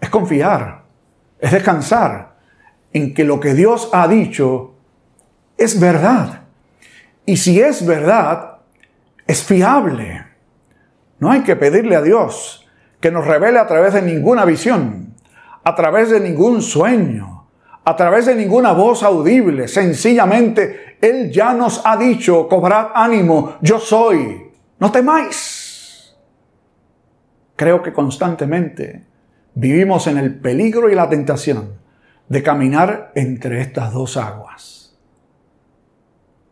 Es 0.00 0.10
confiar, 0.10 0.82
es 1.38 1.52
descansar, 1.52 2.34
en 2.92 3.14
que 3.14 3.24
lo 3.24 3.40
que 3.40 3.54
Dios 3.54 3.88
ha 3.92 4.08
dicho 4.08 4.74
es 5.56 5.78
verdad. 5.78 6.42
Y 7.24 7.36
si 7.36 7.60
es 7.60 7.86
verdad, 7.86 8.58
es 9.26 9.42
fiable. 9.42 10.31
No 11.22 11.30
hay 11.30 11.42
que 11.42 11.54
pedirle 11.54 11.94
a 11.94 12.02
Dios 12.02 12.66
que 12.98 13.12
nos 13.12 13.24
revele 13.24 13.60
a 13.60 13.66
través 13.68 13.94
de 13.94 14.02
ninguna 14.02 14.44
visión, 14.44 15.14
a 15.62 15.72
través 15.76 16.10
de 16.10 16.18
ningún 16.18 16.60
sueño, 16.60 17.46
a 17.84 17.94
través 17.94 18.26
de 18.26 18.34
ninguna 18.34 18.72
voz 18.72 19.04
audible. 19.04 19.68
Sencillamente, 19.68 20.96
Él 21.00 21.30
ya 21.30 21.54
nos 21.54 21.80
ha 21.86 21.96
dicho, 21.96 22.48
cobrad 22.48 22.88
ánimo, 22.92 23.54
yo 23.60 23.78
soy, 23.78 24.50
no 24.80 24.90
temáis. 24.90 26.12
Creo 27.54 27.84
que 27.84 27.92
constantemente 27.92 29.06
vivimos 29.54 30.08
en 30.08 30.18
el 30.18 30.40
peligro 30.40 30.90
y 30.90 30.96
la 30.96 31.08
tentación 31.08 31.74
de 32.28 32.42
caminar 32.42 33.12
entre 33.14 33.60
estas 33.60 33.92
dos 33.92 34.16
aguas. 34.16 34.98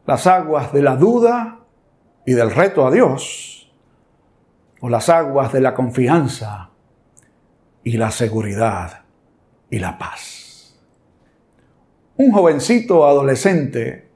Las 0.06 0.28
aguas 0.28 0.72
de 0.72 0.82
la 0.82 0.94
duda 0.94 1.58
y 2.24 2.34
del 2.34 2.52
reto 2.52 2.86
a 2.86 2.92
Dios, 2.92 3.59
o 4.80 4.88
las 4.88 5.08
aguas 5.08 5.52
de 5.52 5.60
la 5.60 5.74
confianza 5.74 6.70
y 7.84 7.96
la 7.96 8.10
seguridad 8.10 9.02
y 9.68 9.78
la 9.78 9.98
paz. 9.98 10.78
Un 12.16 12.32
jovencito 12.32 13.06
adolescente 13.06 14.08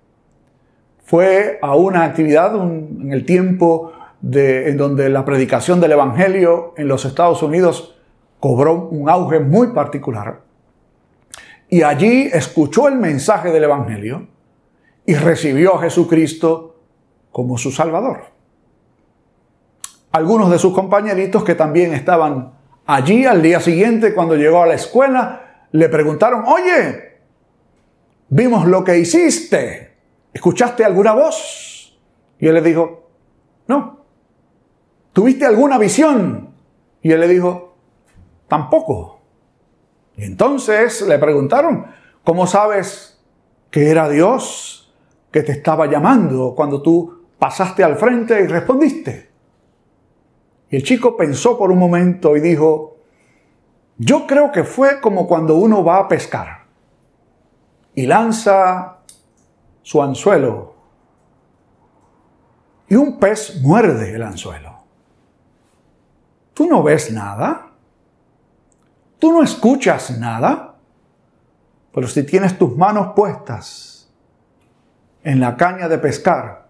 fue 1.05 1.59
a 1.63 1.75
una 1.75 2.05
actividad 2.05 2.55
en 2.57 3.13
el 3.13 3.25
tiempo 3.25 3.93
de, 4.21 4.71
en 4.71 4.77
donde 4.77 5.09
la 5.09 5.25
predicación 5.25 5.81
del 5.81 5.93
Evangelio 5.93 6.75
en 6.77 6.89
los 6.89 7.05
Estados 7.05 7.43
Unidos 7.43 7.97
cobró 8.41 8.89
un 8.89 9.09
auge 9.09 9.41
muy 9.41 9.69
particular 9.69 10.45
y 11.69 11.83
allí 11.83 12.29
escuchó 12.33 12.89
el 12.89 12.97
mensaje 12.97 13.51
del 13.51 13.65
Evangelio 13.65 14.29
y 15.07 15.15
recibió 15.15 15.75
a 15.75 15.83
Jesucristo 15.83 16.77
como 17.33 17.59
su 17.59 17.73
Salvador. 17.73 18.34
Algunos 20.15 20.49
de 20.49 20.61
sus 20.61 20.73
compañeritos 20.73 21.43
que 21.43 21.57
también 21.57 21.93
estaban 21.93 22.53
allí 22.87 23.27
al 23.27 23.43
día 23.43 23.59
siguiente 23.59 24.15
cuando 24.15 24.37
llegó 24.37 24.63
a 24.63 24.67
la 24.69 24.75
escuela 24.75 25.67
le 25.73 25.89
preguntaron, 25.89 26.45
oye, 26.47 27.19
vimos 28.29 28.65
lo 28.65 28.85
que 28.85 28.97
hiciste, 28.97 29.97
¿escuchaste 30.33 30.85
alguna 30.85 31.15
voz? 31.15 31.99
Y 32.39 32.47
él 32.47 32.55
le 32.55 32.63
dijo, 32.63 33.11
no. 33.67 34.05
¿Tuviste 35.13 35.47
alguna 35.47 35.79
visión? 35.79 36.55
Y 37.03 37.11
él 37.11 37.19
le 37.19 37.27
dijo, 37.27 37.75
tampoco. 38.47 39.19
Y 40.17 40.23
entonces 40.23 41.03
le 41.03 41.19
preguntaron, 41.19 41.87
¿cómo 42.23 42.47
sabes 42.47 43.21
que 43.69 43.91
era 43.91 44.09
Dios 44.09 44.95
que 45.33 45.43
te 45.43 45.51
estaba 45.51 45.87
llamando 45.87 46.55
cuando 46.55 46.81
tú 46.81 47.25
pasaste 47.37 47.83
al 47.83 47.97
frente 47.97 48.41
y 48.41 48.47
respondiste? 48.47 49.34
El 50.75 50.83
chico 50.83 51.17
pensó 51.17 51.57
por 51.57 51.71
un 51.71 51.79
momento 51.79 52.37
y 52.37 52.41
dijo, 52.41 52.97
yo 53.97 54.27
creo 54.27 54.51
que 54.51 54.65
fue 54.65 55.01
como 55.01 55.29
cuando 55.29 55.55
uno 55.55 55.85
va 55.85 55.99
a 55.99 56.09
pescar 56.09 56.65
y 57.95 58.07
lanza 58.07 58.99
su 59.83 60.03
anzuelo 60.03 60.75
y 62.89 62.97
un 62.97 63.21
pez 63.21 63.63
muerde 63.63 64.17
el 64.17 64.23
anzuelo. 64.25 64.81
¿Tú 66.55 66.67
no 66.67 66.83
ves 66.83 67.13
nada? 67.13 67.71
Tú 69.21 69.31
no 69.31 69.45
escuchas 69.45 70.19
nada, 70.19 70.75
pero 71.93 72.09
si 72.09 72.25
tienes 72.25 72.59
tus 72.59 72.77
manos 72.77 73.13
puestas 73.15 74.13
en 75.23 75.39
la 75.39 75.57
caña 75.57 75.87
de 75.87 75.99
pescar, 75.99 76.67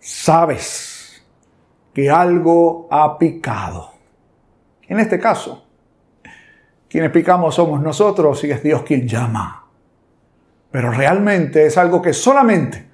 sabes 0.00 0.95
que 1.96 2.10
algo 2.10 2.88
ha 2.90 3.16
picado. 3.16 3.92
En 4.86 5.00
este 5.00 5.18
caso, 5.18 5.64
quienes 6.90 7.10
picamos 7.10 7.54
somos 7.54 7.80
nosotros 7.80 8.44
y 8.44 8.50
es 8.50 8.62
Dios 8.62 8.82
quien 8.82 9.08
llama. 9.08 9.64
Pero 10.70 10.90
realmente 10.90 11.64
es 11.64 11.78
algo 11.78 12.02
que 12.02 12.12
solamente 12.12 12.90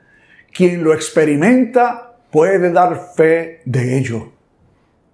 quien 0.52 0.84
lo 0.84 0.94
experimenta 0.94 2.14
puede 2.30 2.70
dar 2.70 3.08
fe 3.16 3.62
de 3.64 3.98
ello. 3.98 4.34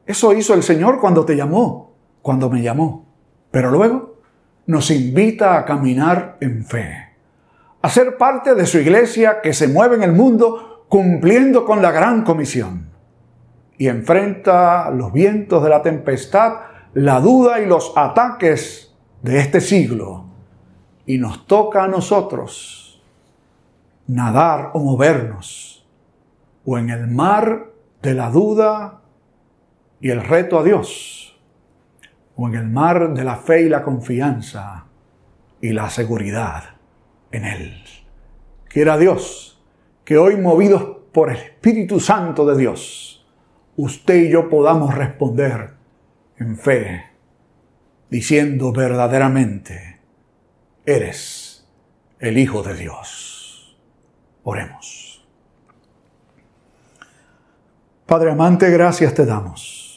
Eso 0.05 0.35
hizo 0.35 0.53
el 0.53 0.63
Señor 0.63 1.01
cuando 1.01 1.25
te 1.25 1.35
llamó, 1.35 1.95
cuando 2.21 2.51
me 2.51 2.61
llamó. 2.61 3.07
Pero 3.51 3.71
luego 3.71 4.19
nos 4.67 4.91
invita 4.91 5.57
a 5.57 5.65
caminar 5.65 6.37
en 6.43 6.63
fe, 6.63 7.15
a 7.81 7.89
ser 7.89 8.19
parte 8.19 8.55
de 8.55 8.67
su 8.67 8.81
iglesia 8.81 9.41
que 9.43 9.55
se 9.55 9.67
mueve 9.67 9.97
en 9.97 10.03
el 10.03 10.13
mundo 10.13 10.85
cumpliendo 10.91 11.65
con 11.65 11.81
la 11.81 11.91
gran 11.91 12.23
comisión 12.23 12.98
y 13.79 13.87
enfrenta 13.89 14.91
los 14.91 15.13
vientos 15.13 15.63
de 15.63 15.71
la 15.71 15.81
tempestad, 15.83 16.55
la 16.95 17.21
duda 17.21 17.61
y 17.61 17.67
los 17.67 17.93
ataques 17.97 18.95
de 19.23 19.39
este 19.39 19.61
siglo. 19.61 20.25
Y 21.07 21.19
nos 21.19 21.47
toca 21.47 21.85
a 21.85 21.89
nosotros 21.89 23.03
nadar 24.09 24.73
o 24.75 24.81
movernos 24.81 25.87
o 26.65 26.77
en 26.77 26.91
el 26.91 27.07
mar 27.07 27.69
de 28.03 28.15
la 28.15 28.31
duda 28.31 29.01
y 30.01 30.11
el 30.11 30.23
reto 30.23 30.59
a 30.59 30.65
Dios 30.65 31.39
o 32.37 32.49
en 32.49 32.55
el 32.55 32.69
mar 32.69 33.15
de 33.15 33.25
la 33.25 33.37
fe 33.37 33.63
y 33.63 33.69
la 33.69 33.83
confianza 33.83 34.87
y 35.61 35.71
la 35.71 35.91
seguridad 35.91 36.65
en 37.33 37.45
Él. 37.45 37.83
Quiera 38.69 38.97
Dios 38.97 39.63
que 40.05 40.19
hoy 40.19 40.37
movidos 40.37 40.83
por 41.13 41.31
el 41.31 41.37
Espíritu 41.37 42.01
Santo 42.01 42.47
de 42.47 42.57
Dios, 42.57 43.08
usted 43.79 44.17
y 44.17 44.31
yo 44.31 44.51
podamos 44.51 44.95
responder 44.95 45.71
en 46.37 46.59
fe, 46.59 47.05
diciendo 48.11 48.73
verdaderamente, 48.73 50.01
eres 50.85 51.67
el 52.19 52.37
Hijo 52.37 52.63
de 52.63 52.75
Dios. 52.75 53.79
Oremos. 54.43 55.27
Padre 58.07 58.31
amante, 58.31 58.71
gracias 58.71 59.15
te 59.15 59.25
damos 59.25 59.89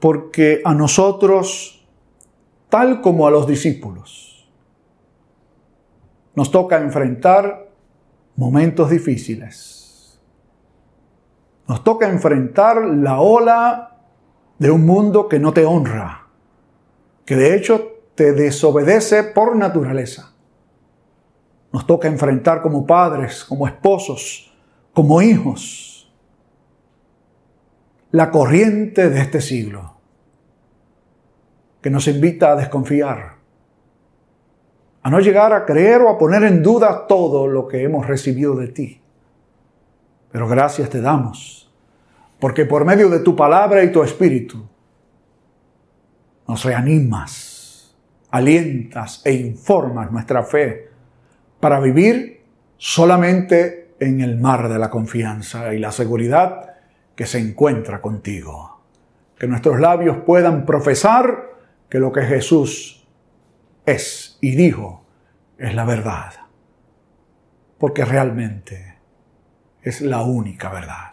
porque 0.00 0.62
a 0.64 0.74
nosotros, 0.74 1.86
tal 2.70 3.02
como 3.02 3.26
a 3.26 3.30
los 3.30 3.46
discípulos, 3.46 4.48
nos 6.34 6.50
toca 6.50 6.80
enfrentar 6.80 7.68
momentos 8.34 8.88
difíciles. 8.88 9.79
Nos 11.70 11.84
toca 11.84 12.08
enfrentar 12.08 12.84
la 12.84 13.20
ola 13.20 13.96
de 14.58 14.72
un 14.72 14.84
mundo 14.84 15.28
que 15.28 15.38
no 15.38 15.52
te 15.52 15.64
honra, 15.64 16.26
que 17.24 17.36
de 17.36 17.54
hecho 17.54 17.92
te 18.16 18.32
desobedece 18.32 19.22
por 19.22 19.54
naturaleza. 19.54 20.34
Nos 21.72 21.86
toca 21.86 22.08
enfrentar 22.08 22.60
como 22.60 22.84
padres, 22.84 23.44
como 23.44 23.68
esposos, 23.68 24.52
como 24.92 25.22
hijos, 25.22 26.12
la 28.10 28.32
corriente 28.32 29.08
de 29.08 29.20
este 29.20 29.40
siglo, 29.40 29.94
que 31.80 31.90
nos 31.90 32.08
invita 32.08 32.50
a 32.50 32.56
desconfiar, 32.56 33.36
a 35.02 35.08
no 35.08 35.20
llegar 35.20 35.52
a 35.52 35.64
creer 35.64 36.00
o 36.00 36.08
a 36.08 36.18
poner 36.18 36.42
en 36.42 36.64
duda 36.64 37.06
todo 37.06 37.46
lo 37.46 37.68
que 37.68 37.84
hemos 37.84 38.08
recibido 38.08 38.56
de 38.56 38.66
ti. 38.66 38.99
Pero 40.30 40.48
gracias 40.48 40.88
te 40.90 41.00
damos, 41.00 41.70
porque 42.38 42.64
por 42.64 42.84
medio 42.84 43.08
de 43.08 43.20
tu 43.20 43.34
palabra 43.34 43.82
y 43.82 43.90
tu 43.90 44.02
espíritu 44.02 44.64
nos 46.46 46.64
reanimas, 46.64 47.94
alientas 48.30 49.22
e 49.24 49.32
informas 49.32 50.10
nuestra 50.10 50.42
fe 50.42 50.90
para 51.60 51.80
vivir 51.80 52.42
solamente 52.76 53.94
en 54.00 54.20
el 54.20 54.38
mar 54.38 54.68
de 54.68 54.78
la 54.78 54.88
confianza 54.90 55.74
y 55.74 55.78
la 55.78 55.92
seguridad 55.92 56.76
que 57.14 57.26
se 57.26 57.38
encuentra 57.38 58.00
contigo. 58.00 58.80
Que 59.38 59.46
nuestros 59.46 59.78
labios 59.78 60.18
puedan 60.24 60.64
profesar 60.64 61.50
que 61.88 61.98
lo 61.98 62.12
que 62.12 62.22
Jesús 62.22 63.06
es 63.84 64.38
y 64.40 64.56
dijo 64.56 65.04
es 65.58 65.74
la 65.74 65.84
verdad. 65.84 66.32
Porque 67.78 68.04
realmente 68.04 68.89
es 69.82 70.00
la 70.00 70.22
única 70.22 70.70
verdad. 70.70 71.12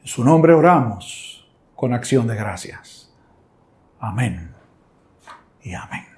En 0.00 0.06
su 0.06 0.24
nombre 0.24 0.54
oramos 0.54 1.50
con 1.74 1.92
acción 1.92 2.26
de 2.26 2.36
gracias. 2.36 3.12
Amén 4.00 4.54
y 5.62 5.74
amén. 5.74 6.13